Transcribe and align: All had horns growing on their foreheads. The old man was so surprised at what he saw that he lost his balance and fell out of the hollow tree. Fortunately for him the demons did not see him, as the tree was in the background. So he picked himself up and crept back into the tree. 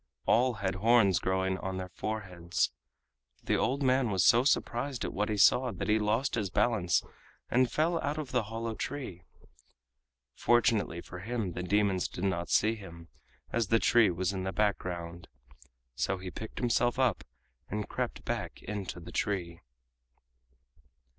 All 0.25 0.53
had 0.55 0.73
horns 0.73 1.19
growing 1.19 1.59
on 1.59 1.77
their 1.77 1.91
foreheads. 1.93 2.71
The 3.43 3.55
old 3.55 3.83
man 3.83 4.09
was 4.09 4.25
so 4.25 4.43
surprised 4.43 5.05
at 5.05 5.13
what 5.13 5.29
he 5.29 5.37
saw 5.37 5.71
that 5.71 5.89
he 5.89 5.99
lost 5.99 6.33
his 6.33 6.49
balance 6.49 7.03
and 7.51 7.71
fell 7.71 8.01
out 8.01 8.17
of 8.17 8.31
the 8.31 8.45
hollow 8.45 8.73
tree. 8.73 9.21
Fortunately 10.33 11.01
for 11.01 11.19
him 11.19 11.51
the 11.51 11.61
demons 11.61 12.07
did 12.07 12.23
not 12.23 12.49
see 12.49 12.73
him, 12.73 13.09
as 13.53 13.67
the 13.67 13.77
tree 13.77 14.09
was 14.09 14.33
in 14.33 14.41
the 14.43 14.51
background. 14.51 15.27
So 15.93 16.17
he 16.17 16.31
picked 16.31 16.57
himself 16.57 16.97
up 16.97 17.23
and 17.69 17.87
crept 17.87 18.25
back 18.25 18.63
into 18.63 18.99
the 18.99 19.11
tree. 19.11 19.61